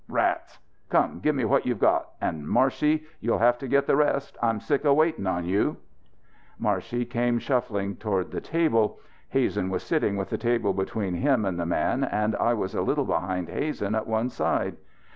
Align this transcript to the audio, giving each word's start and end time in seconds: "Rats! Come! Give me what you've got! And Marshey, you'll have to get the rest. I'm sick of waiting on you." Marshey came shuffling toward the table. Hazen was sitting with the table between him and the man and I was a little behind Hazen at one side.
"Rats! 0.09 0.57
Come! 0.89 1.19
Give 1.19 1.35
me 1.35 1.45
what 1.45 1.67
you've 1.67 1.77
got! 1.77 2.13
And 2.19 2.47
Marshey, 2.49 3.03
you'll 3.19 3.37
have 3.37 3.59
to 3.59 3.67
get 3.67 3.85
the 3.85 3.95
rest. 3.95 4.35
I'm 4.41 4.59
sick 4.59 4.83
of 4.83 4.95
waiting 4.95 5.27
on 5.27 5.45
you." 5.45 5.77
Marshey 6.57 7.05
came 7.07 7.37
shuffling 7.37 7.95
toward 7.97 8.31
the 8.31 8.41
table. 8.41 8.97
Hazen 9.29 9.69
was 9.69 9.83
sitting 9.83 10.15
with 10.17 10.31
the 10.31 10.39
table 10.39 10.73
between 10.73 11.13
him 11.13 11.45
and 11.45 11.59
the 11.59 11.67
man 11.67 12.03
and 12.03 12.35
I 12.37 12.55
was 12.55 12.73
a 12.73 12.81
little 12.81 13.05
behind 13.05 13.49
Hazen 13.49 13.93
at 13.93 14.07
one 14.07 14.29
side. 14.31 14.75